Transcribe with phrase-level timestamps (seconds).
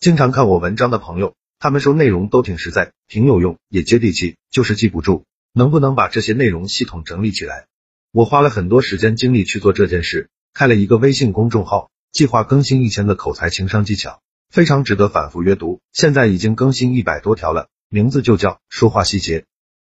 [0.00, 5.26] 经常看我文章的朋友，他们说内容都挺实在，挺有用，也接地气，就是记不住。
[5.52, 7.66] 能不能把这些内容系统整理起来？
[8.10, 15.82] 我花了很多时间精力去做这件事，开了一个微信公众号，计划更新一千个口才情商技巧，非常值得反复阅读。
[15.92, 19.44] 现在已经更新一百多条了，名字就叫说话细节。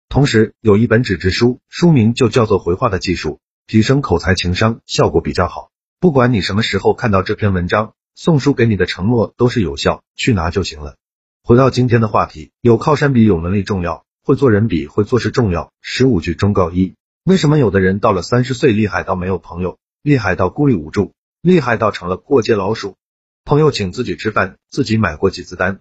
[0.09, 5.73] 同时有一本纸质书，书名就叫做回话的技术，提升口才情商效果比较好。
[5.99, 7.95] 不管你什么时候看到这篇文章。
[8.17, 10.97] 送书给你的承诺都是有效，去拿就行了。
[11.43, 15.73] 回到今天的话题，有靠山比有能力重要，会做人比会做事重要。
[15.81, 21.13] 十五句忠告一：为什么有的人到了三十岁厉害到没有朋友，厉害到孤立无助，
[21.43, 22.97] 厉害到成了过街老鼠？
[23.45, 25.81] 朋友请自己吃饭，自己买过几次单？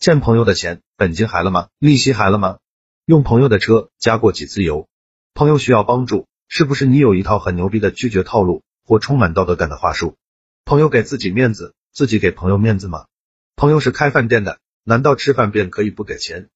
[0.00, 1.68] 欠朋友的钱，本金还了吗？
[1.78, 2.58] 利息还了吗？
[3.04, 4.88] 用朋友的车加过几次油？
[5.34, 10.16] 朋友需要帮助，是不是你有一套很牛逼的拒绝套路或充满道德感的话术？
[10.64, 13.06] 朋友给自己面子，自己给朋友面子吗？
[13.54, 16.48] 朋友是开饭店的，难道吃饭便可以不给钱？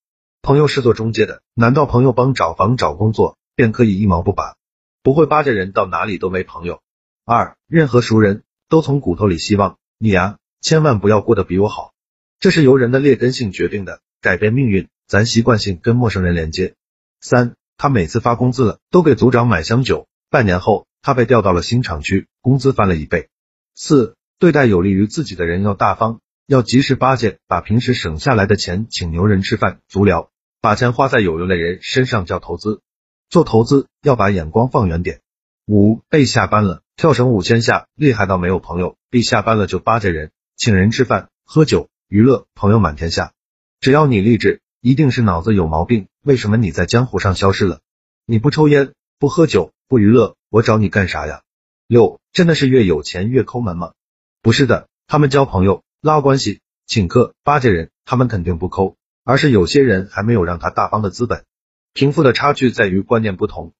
[0.43, 4.57] 朋友是做中介的，难道朋友帮找房找工作便可以一毛不拔？
[5.05, 6.83] 不会巴结人，到哪里都没朋友。
[7.25, 11.93] 二，任何熟人都从骨头里希望你呀，千万不要过得比我好，
[12.41, 16.75] 这是由人的劣根性决定的，改变命运，咱习惯性跟陌生人连接。
[17.21, 23.29] 三，他每次发工资了，都给组长买箱酒，半年后他被调到了新厂区，工资翻了一倍。
[23.77, 32.81] 四，对待有利于自己的人要大方，要及时巴结，把平时省下来的钱请牛人吃饭足疗，把钱花在有用的人身上叫投资。
[33.29, 35.23] 做投资要把眼光放远点。
[35.67, 43.33] 五，被下班了，跳绳五千下，厉害到没有朋友，被下班了就巴结人，请人吃饭、喝酒、娱乐，朋友满天下。
[43.81, 46.07] 只要你励志，一定是脑子有毛病。
[46.23, 47.81] 为什么你在江湖上消失了？
[48.25, 51.43] 你不抽烟，不喝酒，不娱乐，我找你干啥呀？
[51.89, 53.95] 六，真的是越有钱越抠门吗？
[54.41, 61.45] 不是的，他们交朋友、拉关系、请客、巴结人，他们肯定不抠，而是有些人还没有让他大方的资本。
[61.93, 63.73] 贫富的差距在于观念不同。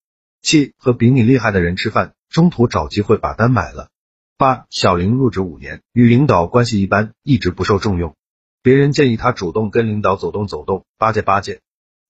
[0.43, 3.89] 七，和比你厉害的人吃饭，中途找机会把单买了。
[4.37, 8.17] 八，小林入职五年，与领导关系一般，一直不受重用。
[8.63, 11.61] 别人建议他主动跟领导走动走动，巴结巴结。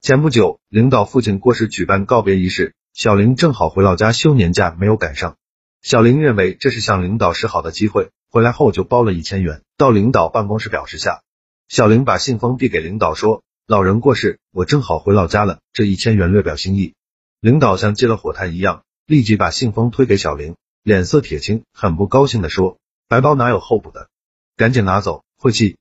[0.01, 5.37] 前不久，领导父亲过世，举办告别仪式，小林正好回老家休年假，没有赶上。
[5.83, 11.23] 小林认为这是向领导示好的机会，回来后就包了一千元到领导办公室表示下。
[11.69, 16.95] 小林把信封递给领导说：“老人过世，我正好回老家了，这一千元略表心意。”
[17.41, 24.09] 领导像接了火炭一样，立即把信封推给小林，脸色铁青，很不高兴的说：“白包哪有厚补的？
[24.57, 25.77] 赶紧拿走，晦气。”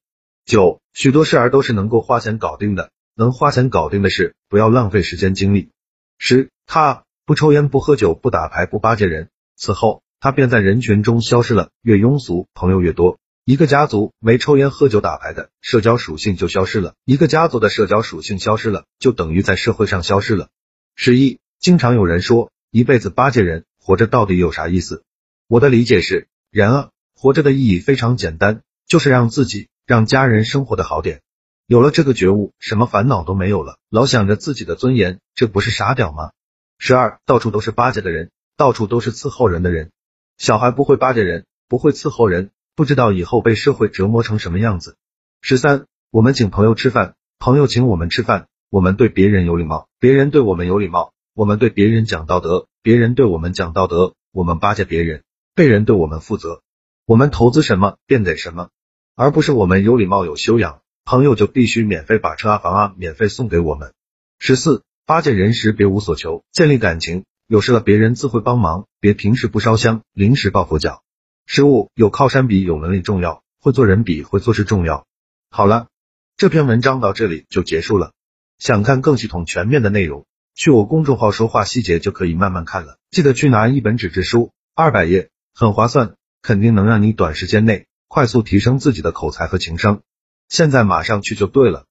[0.45, 5.71] 九，许多事儿都是能够花钱搞定的，能花钱搞定的事，不要浪费时间精力。
[6.17, 9.29] 十，他不抽烟，不喝酒，不打牌，不巴结人。
[9.55, 11.69] 此后，他便在人群中消失了。
[11.81, 13.19] 越庸俗，朋友越多。
[13.45, 16.95] 一个家族没抽烟、喝酒、打牌的社交属性就消失了。
[17.05, 20.50] 一个家族的社交属性消失了，就等于在社会上消失了。
[20.95, 25.03] 十一，经常有人说，一辈子巴结人，活着到底有啥意思？
[25.47, 31.22] 我的理解是，人啊，活着的意义非常简单，就是让自己、让家人生活的好点。
[31.67, 33.77] 有了这个觉悟，什么烦恼都没有了。
[33.89, 36.31] 老想着自己的尊严，这不是傻屌吗？
[36.79, 38.31] 十二，到处都是巴结的人。
[38.57, 39.91] 到处都是伺候人的人，
[40.37, 44.95] 小孩不会巴结人，不会伺候人，不知道以后被社会折磨成什么样子。
[45.41, 55.23] 十三，我们请朋友吃饭，朋友请我们吃饭，我们对别人有礼貌，别人对我们有礼貌，我们对别人讲道德，别人对我们讲道德，我们巴结别人，
[55.55, 56.61] 被人对我们负责，
[57.07, 58.69] 我们投资什么便得什么，
[59.15, 63.91] 而不是我们有礼貌有修养，朋友就必须免费把车啊房啊免费送给我们。
[64.37, 67.25] 十四，巴结人时别无所求，建立感情。
[67.47, 71.01] 有事了，别人自会帮忙，别平时不烧香，临时抱佛脚。
[71.45, 75.07] 十五，有靠山比有能力重要，会做人比会做事重要。
[75.49, 75.87] 好了，
[76.35, 78.11] 这篇文章到这里就结束了。
[78.59, 80.25] 想看更系统全面的内容，
[80.55, 82.97] 去我公众号说话细节就可以慢慢看了。
[83.11, 90.01] 记得去拿一本纸质书，二百页，很划算，肯定能让你短时间内快速提升自己的口才和情商。
[90.49, 91.85] 现在马上去就对了。